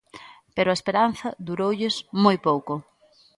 Pero 0.55 0.69
a 0.69 0.77
esperanza 0.79 1.27
duroulles 1.47 1.95
moi 2.23 2.37
pouco. 2.47 2.73